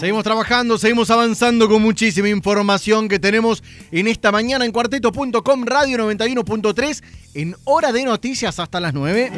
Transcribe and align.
Seguimos 0.00 0.24
trabajando, 0.24 0.78
seguimos 0.78 1.10
avanzando 1.10 1.68
con 1.68 1.82
muchísima 1.82 2.30
información 2.30 3.06
que 3.06 3.18
tenemos 3.18 3.62
en 3.92 4.08
esta 4.08 4.32
mañana 4.32 4.64
en 4.64 4.72
cuarteto.com, 4.72 5.64
radio 5.66 5.98
91.3, 5.98 7.02
en 7.34 7.54
hora 7.64 7.92
de 7.92 8.04
noticias 8.04 8.58
hasta 8.58 8.80
las 8.80 8.94
9. 8.94 9.30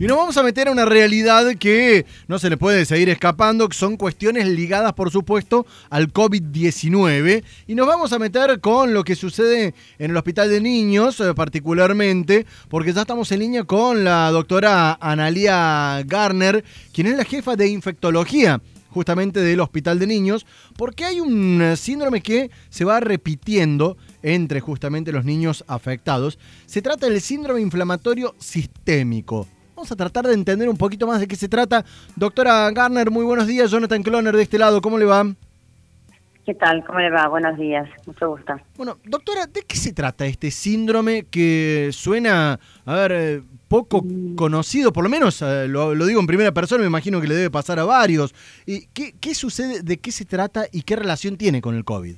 Y 0.00 0.06
nos 0.08 0.16
vamos 0.16 0.36
a 0.36 0.42
meter 0.42 0.66
a 0.66 0.72
una 0.72 0.84
realidad 0.84 1.54
que 1.60 2.06
no 2.26 2.40
se 2.40 2.50
le 2.50 2.56
puede 2.56 2.84
seguir 2.86 3.08
escapando, 3.08 3.68
que 3.68 3.76
son 3.76 3.96
cuestiones 3.96 4.48
ligadas, 4.48 4.94
por 4.94 5.12
supuesto, 5.12 5.64
al 5.90 6.12
COVID-19. 6.12 7.44
Y 7.68 7.76
nos 7.76 7.86
vamos 7.86 8.12
a 8.12 8.18
meter 8.18 8.58
con 8.58 8.92
lo 8.92 9.04
que 9.04 9.14
sucede 9.14 9.74
en 10.00 10.10
el 10.10 10.16
Hospital 10.16 10.50
de 10.50 10.60
Niños, 10.60 11.20
eh, 11.20 11.34
particularmente, 11.34 12.46
porque 12.68 12.92
ya 12.92 13.02
estamos 13.02 13.30
en 13.30 13.38
línea 13.38 13.62
con 13.62 14.02
la 14.02 14.32
doctora 14.32 14.98
Analia 15.00 16.02
Garner, 16.04 16.64
quien 16.92 17.06
es 17.06 17.16
la 17.16 17.24
jefa 17.24 17.54
de 17.54 17.68
infectología 17.68 18.60
justamente 18.92 19.40
del 19.40 19.60
Hospital 19.60 19.98
de 19.98 20.06
Niños, 20.06 20.46
porque 20.76 21.04
hay 21.04 21.20
un 21.20 21.60
eh, 21.60 21.76
síndrome 21.76 22.20
que 22.20 22.50
se 22.68 22.84
va 22.84 23.00
repitiendo 23.00 23.96
entre 24.22 24.60
justamente 24.60 25.10
los 25.10 25.24
niños 25.24 25.64
afectados. 25.66 26.38
Se 26.66 26.82
trata 26.82 27.08
del 27.08 27.20
síndrome 27.20 27.60
inflamatorio 27.60 28.34
sistémico. 28.38 29.48
Vamos 29.74 29.90
a 29.90 29.96
tratar 29.96 30.26
de 30.26 30.34
entender 30.34 30.68
un 30.68 30.76
poquito 30.76 31.06
más 31.06 31.18
de 31.18 31.26
qué 31.26 31.34
se 31.34 31.48
trata. 31.48 31.84
Doctora 32.14 32.70
Garner, 32.70 33.10
muy 33.10 33.24
buenos 33.24 33.46
días. 33.46 33.70
Jonathan 33.70 34.02
Cloner 34.02 34.36
de 34.36 34.42
este 34.42 34.58
lado, 34.58 34.80
¿cómo 34.80 34.98
le 34.98 35.06
va? 35.06 35.34
¿Qué 36.44 36.54
tal? 36.54 36.84
¿Cómo 36.84 36.98
le 36.98 37.10
va? 37.10 37.28
Buenos 37.28 37.56
días. 37.56 37.88
Mucho 38.04 38.30
gusto. 38.30 38.54
Bueno, 38.76 38.98
doctora, 39.04 39.46
¿de 39.46 39.62
qué 39.62 39.76
se 39.76 39.92
trata 39.92 40.26
este 40.26 40.50
síndrome 40.50 41.24
que 41.30 41.90
suena, 41.92 42.58
a 42.84 42.94
ver, 42.94 43.12
eh, 43.12 43.42
poco 43.68 44.02
mm. 44.02 44.34
conocido? 44.34 44.92
Por 44.92 45.04
lo 45.04 45.10
menos 45.10 45.40
eh, 45.40 45.68
lo, 45.68 45.94
digo 46.04 46.18
en 46.18 46.26
primera 46.26 46.50
persona, 46.50 46.80
me 46.80 46.88
imagino 46.88 47.20
que 47.20 47.28
le 47.28 47.36
debe 47.36 47.50
pasar 47.50 47.78
a 47.78 47.84
varios. 47.84 48.34
¿Y 48.66 48.86
qué, 48.88 49.14
qué 49.20 49.36
sucede, 49.36 49.82
de 49.82 49.98
qué 49.98 50.10
se 50.10 50.24
trata 50.24 50.64
y 50.72 50.82
qué 50.82 50.96
relación 50.96 51.36
tiene 51.36 51.62
con 51.62 51.76
el 51.76 51.84
COVID? 51.84 52.16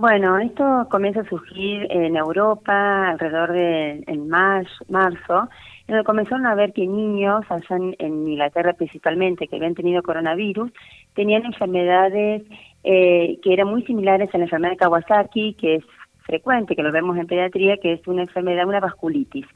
Bueno, 0.00 0.38
esto 0.38 0.86
comienza 0.92 1.22
a 1.22 1.28
surgir 1.28 1.84
en 1.90 2.14
Europa 2.14 3.08
alrededor 3.08 3.50
de 3.50 4.04
en 4.06 4.28
marzo 4.28 5.48
donde 5.88 6.04
comenzaron 6.04 6.46
a 6.46 6.54
ver 6.54 6.72
que 6.72 6.86
niños, 6.86 7.44
allá 7.48 7.76
en, 7.98 8.28
Inglaterra 8.28 8.74
principalmente, 8.74 9.48
que 9.48 9.56
habían 9.56 9.74
tenido 9.74 10.00
coronavirus, 10.04 10.70
tenían 11.14 11.44
enfermedades 11.46 12.44
eh, 12.84 13.40
que 13.42 13.52
eran 13.52 13.66
muy 13.66 13.82
similares 13.86 14.32
a 14.32 14.38
la 14.38 14.44
enfermedad 14.44 14.74
de 14.74 14.76
Kawasaki, 14.76 15.54
que 15.54 15.74
es 15.74 15.84
frecuente, 16.20 16.76
que 16.76 16.84
lo 16.84 16.92
vemos 16.92 17.18
en 17.18 17.26
pediatría, 17.26 17.78
que 17.78 17.94
es 17.94 18.06
una 18.06 18.22
enfermedad, 18.22 18.68
una 18.68 18.78
vasculitis. 18.78 19.46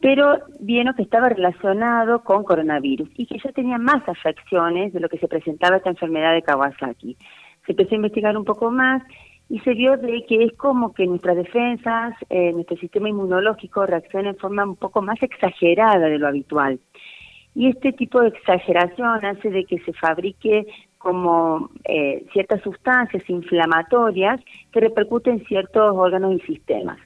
Pero 0.00 0.38
vieron 0.58 0.94
que 0.94 1.02
estaba 1.02 1.28
relacionado 1.28 2.24
con 2.24 2.44
coronavirus 2.44 3.10
y 3.14 3.26
que 3.26 3.38
ya 3.38 3.52
tenía 3.52 3.76
más 3.76 4.08
afecciones 4.08 4.94
de 4.94 5.00
lo 5.00 5.10
que 5.10 5.18
se 5.18 5.28
presentaba 5.28 5.76
esta 5.76 5.90
enfermedad 5.90 6.32
de 6.32 6.40
Kawasaki. 6.40 7.14
Se 7.66 7.72
empezó 7.72 7.90
a 7.92 7.96
investigar 7.96 8.38
un 8.38 8.46
poco 8.46 8.70
más 8.70 9.02
y 9.50 9.58
se 9.60 9.74
vio 9.74 9.96
de 9.96 10.24
que 10.28 10.44
es 10.44 10.52
como 10.52 10.94
que 10.94 11.04
nuestras 11.06 11.36
defensas, 11.36 12.14
eh, 12.30 12.52
nuestro 12.52 12.76
sistema 12.76 13.08
inmunológico 13.08 13.84
reacciona 13.84 14.30
en 14.30 14.36
forma 14.36 14.64
un 14.64 14.76
poco 14.76 15.02
más 15.02 15.20
exagerada 15.20 16.06
de 16.06 16.18
lo 16.18 16.28
habitual. 16.28 16.78
Y 17.56 17.68
este 17.68 17.92
tipo 17.92 18.20
de 18.20 18.28
exageración 18.28 19.24
hace 19.24 19.50
de 19.50 19.64
que 19.64 19.80
se 19.80 19.92
fabrique 19.92 20.68
como 20.98 21.68
eh, 21.84 22.24
ciertas 22.32 22.62
sustancias 22.62 23.28
inflamatorias 23.28 24.40
que 24.72 24.80
repercuten 24.80 25.40
en 25.40 25.44
ciertos 25.46 25.96
órganos 25.96 26.36
y 26.36 26.40
sistemas. 26.46 26.98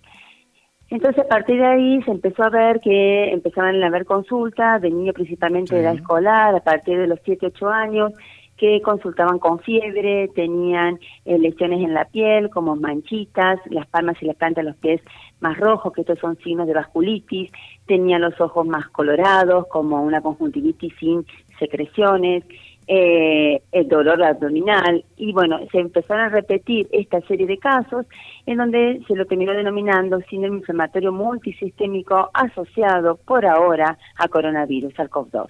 Entonces, 0.91 1.25
a 1.25 1.29
partir 1.29 1.57
de 1.57 1.67
ahí 1.67 2.03
se 2.03 2.11
empezó 2.11 2.43
a 2.45 2.51
ver 2.51 2.81
que 2.81 3.33
empezaban 3.33 3.83
a 3.83 3.87
haber 3.87 4.05
consultas 4.05 4.83
de 4.83 4.91
niños 4.91 5.15
principalmente 5.15 5.75
de 5.75 5.81
edad 5.81 5.95
escolar, 5.95 6.55
a 6.55 6.61
partir 6.61 6.99
de 6.99 7.07
los 7.07 7.21
7, 7.25 7.47
8 7.47 7.69
años, 7.71 8.13
que 8.57 8.81
consultaban 8.83 9.39
con 9.39 9.59
fiebre, 9.61 10.29
tenían 10.35 10.99
eh, 11.25 11.39
lesiones 11.39 11.81
en 11.81 11.95
la 11.95 12.05
piel 12.05 12.51
como 12.51 12.77
manchitas, 12.77 13.59
las 13.71 13.87
palmas 13.87 14.17
y 14.21 14.27
las 14.27 14.37
plantas 14.37 14.65
de 14.65 14.71
los 14.71 14.79
pies 14.79 15.01
más 15.41 15.59
rojos, 15.59 15.93
que 15.93 16.03
estos 16.03 16.19
son 16.19 16.37
signos 16.39 16.67
de 16.67 16.75
vasculitis, 16.75 17.51
tenían 17.87 18.23
los 18.23 18.41
ojos 18.41 18.67
más 18.67 18.89
colorados 18.91 19.67
como 19.69 20.03
una 20.03 20.21
conjuntivitis 20.21 20.95
sin 20.99 21.27
secreciones, 21.59 22.45
eh, 22.87 23.63
el 23.73 23.89
dolor 23.89 24.23
abdominal 24.23 25.07
y 25.17 25.33
bueno, 25.33 25.59
se 25.73 25.79
empezaron 25.79 26.27
a 26.27 26.29
repetir 26.29 26.87
esta 26.93 27.19
serie 27.23 27.47
de 27.47 27.57
casos 27.57 28.05
en 28.45 28.59
donde 28.59 29.01
se 29.09 29.17
lo 29.17 29.25
terminó 29.25 29.53
denominando 29.53 30.21
síndrome 30.29 30.59
inflamatorio 30.59 31.11
multisistémico 31.11 32.31
asociado 32.35 33.17
por 33.17 33.47
ahora 33.47 33.97
a 34.17 34.29
coronavirus, 34.29 35.01
al 35.01 35.09
COV-2 35.09 35.47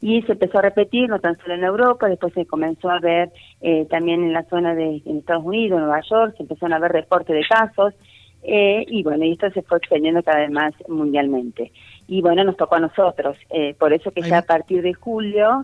y 0.00 0.22
se 0.22 0.32
empezó 0.32 0.58
a 0.58 0.62
repetir, 0.62 1.08
no 1.08 1.18
tan 1.18 1.36
solo 1.38 1.54
en 1.54 1.64
Europa, 1.64 2.08
después 2.08 2.32
se 2.32 2.46
comenzó 2.46 2.90
a 2.90 3.00
ver 3.00 3.30
eh, 3.60 3.86
también 3.90 4.22
en 4.22 4.32
la 4.32 4.44
zona 4.44 4.74
de 4.74 5.02
Estados 5.04 5.44
Unidos, 5.44 5.80
Nueva 5.80 6.00
York, 6.08 6.34
se 6.36 6.42
empezaron 6.42 6.72
a 6.72 6.78
ver 6.78 6.92
reportes 6.92 7.36
de 7.36 7.44
casos, 7.46 7.94
eh, 8.42 8.84
y 8.88 9.02
bueno, 9.02 9.24
y 9.24 9.32
esto 9.32 9.50
se 9.50 9.62
fue 9.62 9.78
extendiendo 9.78 10.22
cada 10.22 10.40
vez 10.40 10.50
más 10.50 10.72
mundialmente. 10.88 11.72
Y 12.12 12.22
bueno, 12.22 12.42
nos 12.42 12.56
tocó 12.56 12.74
a 12.74 12.80
nosotros, 12.80 13.36
eh, 13.50 13.76
por 13.78 13.92
eso 13.92 14.10
que 14.10 14.20
ya 14.22 14.38
a 14.38 14.42
partir 14.42 14.82
de 14.82 14.94
julio 14.94 15.62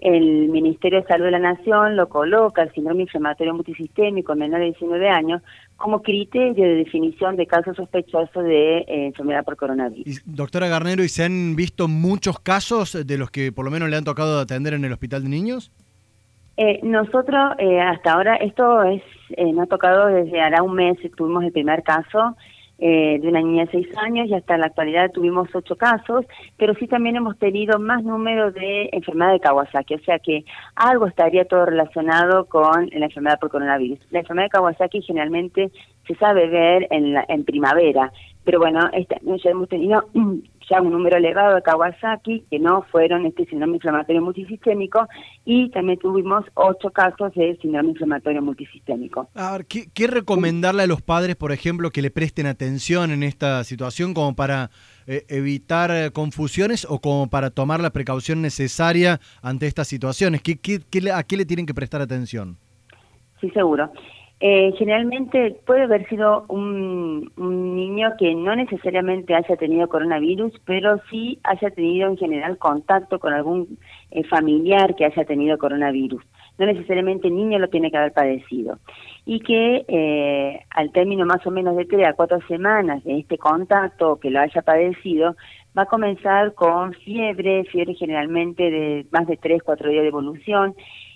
el 0.00 0.48
Ministerio 0.48 1.02
de 1.02 1.06
Salud 1.06 1.26
de 1.26 1.32
la 1.32 1.38
Nación 1.38 1.96
lo 1.96 2.08
coloca 2.08 2.62
el 2.62 2.72
síndrome 2.72 3.02
inflamatorio 3.02 3.52
multisistémico 3.52 4.32
en 4.32 4.38
menores 4.38 4.64
de 4.64 4.78
19 4.78 5.10
años 5.10 5.42
como 5.76 6.00
criterio 6.00 6.64
de 6.64 6.76
definición 6.76 7.36
de 7.36 7.46
casos 7.46 7.76
sospechosos 7.76 8.42
de 8.42 8.78
eh, 8.78 9.06
enfermedad 9.08 9.44
por 9.44 9.56
coronavirus. 9.56 10.22
doctora 10.24 10.68
Garnero, 10.68 11.04
¿y 11.04 11.10
se 11.10 11.24
han 11.24 11.56
visto 11.56 11.88
muchos 11.88 12.40
casos 12.40 13.06
de 13.06 13.18
los 13.18 13.30
que 13.30 13.52
por 13.52 13.66
lo 13.66 13.70
menos 13.70 13.90
le 13.90 13.96
han 13.96 14.04
tocado 14.04 14.40
atender 14.40 14.72
en 14.72 14.86
el 14.86 14.92
hospital 14.92 15.24
de 15.24 15.28
niños? 15.28 15.70
Eh, 16.56 16.80
nosotros 16.82 17.54
eh, 17.58 17.80
hasta 17.80 18.12
ahora, 18.12 18.36
esto 18.36 18.82
es, 18.84 19.02
eh, 19.30 19.52
nos 19.52 19.64
ha 19.64 19.66
tocado 19.66 20.06
desde 20.06 20.40
hará 20.40 20.62
un 20.62 20.74
mes, 20.74 20.98
tuvimos 21.16 21.44
el 21.44 21.52
primer 21.52 21.82
caso 21.82 22.36
de 22.82 23.28
una 23.28 23.40
niña 23.40 23.64
de 23.66 23.70
seis 23.70 23.88
años 23.98 24.28
y 24.28 24.34
hasta 24.34 24.58
la 24.58 24.66
actualidad 24.66 25.12
tuvimos 25.12 25.48
ocho 25.54 25.76
casos, 25.76 26.26
pero 26.56 26.74
sí 26.74 26.86
también 26.88 27.16
hemos 27.16 27.38
tenido 27.38 27.78
más 27.78 28.02
número 28.02 28.50
de 28.50 28.88
enfermedad 28.92 29.32
de 29.32 29.40
Kawasaki, 29.40 29.94
o 29.94 30.00
sea 30.00 30.18
que 30.18 30.44
algo 30.74 31.06
estaría 31.06 31.44
todo 31.44 31.66
relacionado 31.66 32.46
con 32.46 32.90
la 32.92 33.06
enfermedad 33.06 33.38
por 33.38 33.50
coronavirus. 33.50 34.00
La 34.10 34.20
enfermedad 34.20 34.46
de 34.46 34.50
Kawasaki 34.50 35.02
generalmente 35.02 35.70
se 36.06 36.14
sabe 36.16 36.48
ver 36.48 36.88
en, 36.90 37.12
la, 37.12 37.24
en 37.28 37.44
primavera, 37.44 38.12
pero 38.44 38.58
bueno, 38.58 38.80
esta, 38.92 39.16
ya 39.22 39.50
hemos 39.50 39.68
tenido 39.68 40.04
ya 40.72 40.80
un 40.80 40.90
número 40.90 41.18
elevado 41.18 41.54
de 41.54 41.62
Kawasaki, 41.62 42.46
que 42.50 42.58
no 42.58 42.82
fueron 42.90 43.26
este 43.26 43.44
síndrome 43.46 43.74
inflamatorio 43.74 44.22
multisistémico, 44.22 45.06
y 45.44 45.68
también 45.70 45.98
tuvimos 45.98 46.44
ocho 46.54 46.90
casos 46.90 47.34
de 47.34 47.56
síndrome 47.60 47.90
inflamatorio 47.90 48.40
multisistémico. 48.40 49.28
A 49.34 49.52
ver, 49.52 49.66
¿qué, 49.66 50.06
recomendarle 50.06 50.84
a 50.84 50.86
los 50.86 51.02
padres, 51.02 51.36
por 51.36 51.52
ejemplo, 51.52 51.90
que 51.90 52.00
le 52.00 52.10
presten 52.10 52.46
atención 52.46 53.10
en 53.10 53.22
esta 53.22 53.62
situación 53.64 54.14
como 54.14 54.34
para 54.34 54.70
eh, 55.06 55.24
evitar 55.28 55.90
eh, 55.90 56.10
confusiones 56.10 56.86
o 56.88 57.00
como 57.00 57.28
para 57.28 57.50
tomar 57.50 57.80
la 57.80 57.90
precaución 57.90 58.40
necesaria 58.40 59.20
ante 59.42 59.66
estas 59.66 59.88
situaciones? 59.88 60.40
¿Qué, 60.42 60.58
qué, 60.58 60.80
¿A 61.12 61.22
qué 61.22 61.36
le 61.36 61.44
tienen 61.44 61.66
que 61.66 61.74
prestar 61.74 62.00
atención? 62.00 62.56
Sí, 63.40 63.50
seguro. 63.50 63.90
Eh, 64.44 64.74
generalmente 64.76 65.56
puede 65.64 65.82
haber 65.82 66.08
sido 66.08 66.46
un, 66.48 67.30
niño 67.36 68.10
que 68.18 68.34
no 68.34 68.56
necesariamente 68.56 69.36
haya 69.36 69.54
tenido 69.56 69.88
coronavirus, 69.88 70.52
pero 70.64 71.00
sí 71.08 71.38
haya 71.44 71.70
tenido 71.70 72.08
en 72.08 72.16
general 72.16 72.58
contacto 72.58 73.20
con 73.20 73.32
algún 73.32 73.78
eh, 74.10 74.24
familiar 74.24 74.96
que 74.96 75.04
haya 75.04 75.24
tenido 75.24 75.58
coronavirus. 75.58 76.24
No 76.58 76.66
necesariamente 76.66 77.28
el 77.28 77.36
niño 77.36 77.60
lo 77.60 77.68
tiene 77.68 77.92
que 77.92 77.98
haber 77.98 78.12
padecido. 78.12 78.80
Y 79.24 79.38
que 79.40 79.84
eh, 79.86 80.60
al 80.70 80.90
término 80.90 81.24
más 81.24 81.46
o 81.46 81.52
menos 81.52 81.76
de 81.76 81.84
tres 81.84 82.08
a 82.08 82.14
cuatro 82.14 82.40
semanas 82.48 83.04
de 83.04 83.20
este 83.20 83.38
contacto 83.38 84.18
que 84.18 84.30
lo 84.30 84.40
haya 84.40 84.62
padecido, 84.62 85.36
va 85.78 85.82
a 85.82 85.86
comenzar 85.86 86.54
con 86.54 86.94
fiebre, 86.94 87.62
fiebre 87.66 87.94
generalmente 87.94 88.70
de 88.72 89.06
más 89.12 89.28
de 89.28 89.36
tres, 89.36 89.62
cuatro 89.62 89.88
días 89.88 90.02
de 90.02 90.08
evolución, 90.08 90.74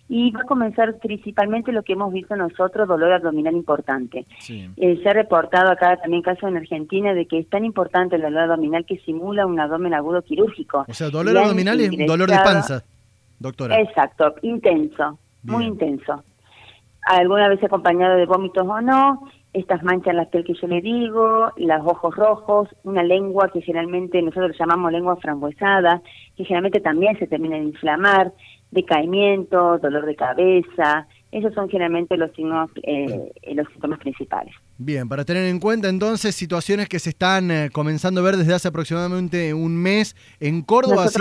y 0.08 0.31
va 0.31 0.43
a 0.43 0.44
comenzar 0.44 0.99
principalmente 0.99 1.73
lo 1.73 1.82
que 1.82 1.94
hemos 1.94 2.12
visto 2.12 2.37
nosotros, 2.37 2.87
dolor 2.87 3.12
abdominal 3.12 3.55
importante. 3.55 4.26
Eh, 4.49 5.00
se 5.03 5.08
ha 5.08 5.12
reportado 5.12 5.70
acá 5.70 5.97
también 5.97 6.23
caso 6.23 6.47
en 6.47 6.56
Argentina 6.56 7.12
de 7.12 7.26
que 7.26 7.38
es 7.38 7.49
tan 7.49 7.64
importante 7.64 8.17
el 8.17 8.23
dolor 8.23 8.43
abdominal 8.43 8.87
que 8.87 8.99
simula 8.99 9.47
un 9.47 9.58
abdomen 9.58 9.94
agudo 9.94 10.23
quirúrgico. 10.23 10.85
O 10.87 10.94
sea, 10.94 11.11
dolor 11.11 11.37
abdominal 11.38 11.81
es 11.81 11.91
dolor 12.06 12.31
de 12.31 12.37
panza, 12.37 12.85
doctora. 13.38 13.81
Exacto, 13.81 14.35
intenso, 14.43 15.19
muy 15.43 15.64
intenso. 15.64 16.23
Alguna 17.03 17.49
vez 17.49 17.62
acompañado 17.62 18.17
de 18.17 18.26
vómitos 18.26 18.67
o 18.67 18.81
no, 18.81 19.29
estas 19.56 19.82
manchas 19.82 20.08
en 20.08 20.17
la 20.19 20.26
piel 20.26 20.44
que 20.44 20.55
yo 20.55 20.69
le 20.69 20.82
digo, 20.82 21.50
los 21.56 21.81
ojos 21.87 22.14
rojos, 22.14 22.69
una 22.82 23.03
lengua 23.03 23.49
que 23.50 23.62
generalmente 23.62 24.20
nosotros 24.20 24.55
llamamos 24.58 24.93
lengua 24.93 25.17
frambuesada, 25.17 26.03
que 26.37 26.44
generalmente 26.44 26.81
también 26.81 27.19
se 27.19 27.26
termina 27.26 27.56
de 27.56 27.62
inflamar, 27.62 28.32
decaimiento, 28.70 29.78
dolor 29.78 30.06
de 30.06 30.16
cabeza, 30.16 31.06
Esos 31.32 31.52
son 31.54 31.68
generalmente 31.68 32.16
los 32.16 32.32
signos, 32.32 32.70
eh, 32.82 33.30
los 33.52 33.68
síntomas 33.68 33.98
principales. 33.98 34.54
Bien, 34.78 35.08
para 35.08 35.24
tener 35.24 35.44
en 35.46 35.58
cuenta 35.58 35.88
entonces 35.88 36.34
situaciones 36.34 36.88
que 36.88 36.98
se 36.98 37.10
están 37.10 37.50
eh, 37.50 37.68
comenzando 37.72 38.20
a 38.20 38.24
ver 38.24 38.36
desde 38.36 38.54
hace 38.54 38.68
aproximadamente 38.68 39.52
un 39.52 39.76
mes 39.76 40.14
en 40.38 40.62
Córdoba. 40.62 41.04
Así, 41.04 41.20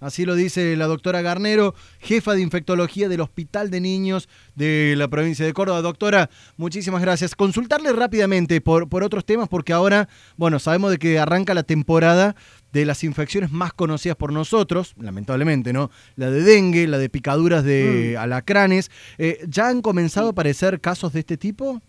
así, 0.00 0.24
lo 0.24 0.34
dice 0.34 0.76
la 0.76 0.86
doctora 0.86 1.22
Garnero, 1.22 1.74
jefa 2.00 2.34
de 2.34 2.42
infectología 2.42 3.08
del 3.08 3.22
Hospital 3.22 3.70
de 3.70 3.80
Niños 3.80 4.28
de 4.56 4.94
la 4.96 5.08
provincia 5.08 5.46
de 5.46 5.52
Córdoba. 5.52 5.82
Doctora, 5.82 6.30
muchísimas 6.56 7.00
gracias. 7.00 7.34
Consultarle 7.34 7.92
rápidamente 7.92 8.60
por, 8.60 8.88
por 8.88 9.02
otros 9.02 9.24
temas 9.24 9.48
porque 9.48 9.72
ahora, 9.72 10.08
bueno, 10.36 10.58
sabemos 10.58 10.90
de 10.90 10.98
que 10.98 11.18
arranca 11.18 11.54
la 11.54 11.62
temporada 11.62 12.36
de 12.72 12.84
las 12.84 13.04
infecciones 13.04 13.50
más 13.50 13.72
conocidas 13.72 14.16
por 14.16 14.32
nosotros, 14.32 14.94
lamentablemente, 15.00 15.72
¿no? 15.72 15.90
La 16.16 16.30
de 16.30 16.42
dengue, 16.42 16.86
la 16.86 16.98
de 16.98 17.08
picaduras 17.08 17.64
de 17.64 18.14
mm. 18.16 18.20
alacranes. 18.20 18.90
Eh, 19.18 19.38
¿Ya 19.48 19.68
han 19.68 19.82
comenzado 19.82 20.28
a 20.28 20.30
aparecer 20.30 20.80
casos 20.80 21.12
de 21.12 21.20
este 21.20 21.36
tipo? 21.36 21.80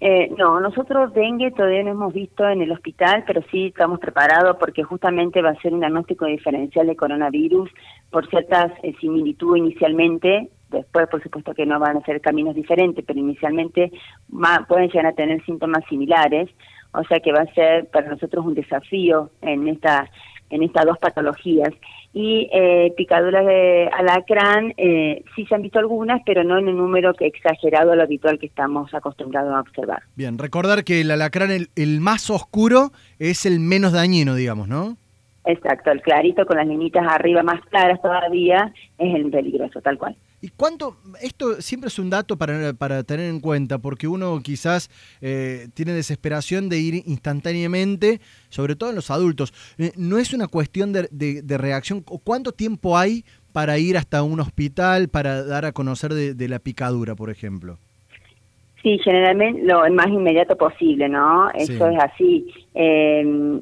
Eh, 0.00 0.32
no, 0.38 0.60
nosotros 0.60 1.12
dengue 1.12 1.50
todavía 1.50 1.82
no 1.82 1.90
hemos 1.90 2.14
visto 2.14 2.48
en 2.48 2.62
el 2.62 2.70
hospital, 2.70 3.24
pero 3.26 3.42
sí 3.50 3.66
estamos 3.66 3.98
preparados 3.98 4.56
porque 4.58 4.84
justamente 4.84 5.42
va 5.42 5.50
a 5.50 5.60
ser 5.60 5.74
un 5.74 5.80
diagnóstico 5.80 6.26
diferencial 6.26 6.86
de 6.86 6.94
coronavirus 6.94 7.68
por 8.10 8.28
ciertas 8.28 8.70
eh, 8.84 8.94
similitudes 9.00 9.60
inicialmente. 9.60 10.50
Después, 10.70 11.08
por 11.08 11.20
supuesto 11.22 11.52
que 11.52 11.66
no 11.66 11.80
van 11.80 11.96
a 11.96 12.02
ser 12.02 12.20
caminos 12.20 12.54
diferentes, 12.54 13.04
pero 13.04 13.18
inicialmente 13.18 13.90
pueden 14.68 14.88
llegar 14.88 15.06
a 15.06 15.14
tener 15.14 15.44
síntomas 15.44 15.82
similares. 15.88 16.48
O 16.92 17.04
sea 17.04 17.20
que 17.20 17.32
va 17.32 17.42
a 17.42 17.54
ser 17.54 17.86
para 17.86 18.08
nosotros 18.08 18.44
un 18.44 18.54
desafío 18.54 19.30
en 19.42 19.68
esta 19.68 20.10
en 20.50 20.62
estas 20.62 20.86
dos 20.86 20.98
patologías. 20.98 21.70
Y 22.14 22.48
eh, 22.52 22.92
picaduras 22.96 23.44
de 23.44 23.90
alacrán, 23.92 24.72
eh, 24.76 25.22
sí 25.36 25.44
se 25.46 25.54
han 25.54 25.62
visto 25.62 25.78
algunas, 25.78 26.22
pero 26.24 26.42
no 26.42 26.58
en 26.58 26.68
un 26.68 26.78
número 26.78 27.12
que 27.12 27.26
exagerado 27.26 27.92
a 27.92 27.96
lo 27.96 28.02
habitual 28.02 28.38
que 28.38 28.46
estamos 28.46 28.92
acostumbrados 28.94 29.54
a 29.54 29.60
observar. 29.60 30.02
Bien, 30.16 30.38
recordar 30.38 30.84
que 30.84 31.02
el 31.02 31.10
alacrán, 31.10 31.50
el, 31.50 31.68
el 31.76 32.00
más 32.00 32.30
oscuro, 32.30 32.92
es 33.18 33.44
el 33.44 33.60
menos 33.60 33.92
dañino, 33.92 34.34
digamos, 34.34 34.68
¿no? 34.68 34.96
Exacto, 35.44 35.90
el 35.90 36.02
clarito 36.02 36.46
con 36.46 36.56
las 36.56 36.66
linitas 36.66 37.06
arriba 37.06 37.42
más 37.42 37.60
claras 37.66 38.00
todavía 38.02 38.72
es 38.98 39.14
el 39.14 39.30
peligroso, 39.30 39.80
tal 39.80 39.98
cual. 39.98 40.16
¿Y 40.40 40.48
cuánto? 40.50 40.96
Esto 41.20 41.60
siempre 41.60 41.88
es 41.88 41.98
un 41.98 42.10
dato 42.10 42.38
para, 42.38 42.72
para 42.74 43.02
tener 43.02 43.28
en 43.28 43.40
cuenta, 43.40 43.78
porque 43.78 44.06
uno 44.06 44.40
quizás 44.42 44.88
eh, 45.20 45.68
tiene 45.74 45.92
desesperación 45.92 46.68
de 46.68 46.78
ir 46.78 47.02
instantáneamente, 47.06 48.20
sobre 48.48 48.76
todo 48.76 48.90
en 48.90 48.96
los 48.96 49.10
adultos. 49.10 49.52
Eh, 49.78 49.92
no 49.96 50.18
es 50.18 50.32
una 50.32 50.46
cuestión 50.46 50.92
de, 50.92 51.08
de, 51.10 51.58
reacción. 51.58 52.02
¿Cuánto 52.02 52.52
tiempo 52.52 52.96
hay 52.96 53.24
para 53.52 53.78
ir 53.78 53.96
hasta 53.96 54.22
un 54.22 54.38
hospital 54.38 55.08
para 55.08 55.42
dar 55.42 55.64
a 55.64 55.72
conocer 55.72 56.14
de 56.14 56.48
la 56.48 56.60
picadura, 56.60 57.16
por 57.16 57.30
ejemplo? 57.30 57.80
Sí, 58.82 58.96
generalmente 59.02 59.62
lo 59.64 59.90
más 59.90 60.06
inmediato 60.06 60.56
posible, 60.56 61.08
¿no? 61.08 61.50
Eso 61.50 61.88
es 61.88 61.98
así. 61.98 62.46
Eh, 62.74 63.60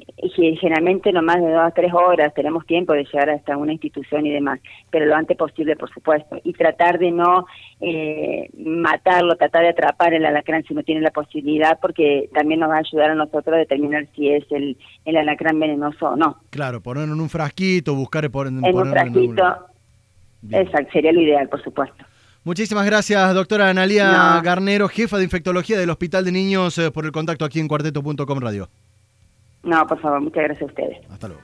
generalmente 0.59 1.11
no 1.11 1.23
más 1.23 1.37
de 1.37 1.51
dos 1.51 1.63
a 1.63 1.71
tres 1.71 1.91
horas 1.91 2.31
tenemos 2.35 2.67
tiempo 2.67 2.93
de 2.93 3.03
llegar 3.03 3.31
hasta 3.31 3.57
una 3.57 3.73
institución 3.73 4.27
y 4.27 4.31
demás, 4.31 4.59
pero 4.91 5.07
lo 5.07 5.15
antes 5.15 5.35
posible, 5.35 5.75
por 5.75 5.91
supuesto. 5.91 6.39
Y 6.43 6.53
tratar 6.53 6.99
de 6.99 7.09
no 7.09 7.47
eh, 7.81 8.47
matarlo, 8.57 9.35
tratar 9.37 9.63
de 9.63 9.69
atrapar 9.69 10.13
el 10.13 10.23
alacrán 10.23 10.63
si 10.65 10.75
no 10.75 10.83
tiene 10.83 11.01
la 11.01 11.09
posibilidad, 11.09 11.79
porque 11.81 12.29
también 12.31 12.59
nos 12.59 12.69
va 12.69 12.75
a 12.75 12.79
ayudar 12.79 13.09
a 13.09 13.15
nosotros 13.15 13.55
a 13.55 13.59
determinar 13.59 14.05
si 14.15 14.29
es 14.29 14.45
el, 14.51 14.77
el 15.03 15.17
alacrán 15.17 15.59
venenoso 15.59 16.09
o 16.09 16.15
no. 16.15 16.37
Claro, 16.51 16.79
ponerlo 16.81 17.15
en 17.15 17.21
un 17.21 17.29
frasquito, 17.29 17.95
buscar 17.95 18.29
por, 18.29 18.45
en 18.45 18.63
un 18.63 18.89
frasquito. 18.91 19.43
Exacto, 20.51 20.91
sería 20.93 21.11
lo 21.11 21.21
ideal, 21.21 21.49
por 21.49 21.63
supuesto. 21.63 22.05
Muchísimas 22.47 22.85
gracias, 22.85 23.33
doctora 23.33 23.69
Analia 23.69 24.39
Garnero, 24.41 24.87
jefa 24.87 25.17
de 25.17 25.25
infectología 25.25 25.77
del 25.77 25.89
Hospital 25.89 26.23
de 26.23 26.31
Niños, 26.31 26.77
eh, 26.77 26.91
por 26.91 27.03
el 27.03 27.11
contacto 27.11 27.43
aquí 27.43 27.59
en 27.59 27.67
cuarteto.com 27.67 28.39
radio. 28.39 28.69
No, 29.63 29.85
por 29.85 29.99
favor, 29.99 30.21
muchas 30.21 30.45
gracias 30.45 30.61
a 30.61 30.65
ustedes. 30.67 30.97
Hasta 31.11 31.27
luego. 31.27 31.43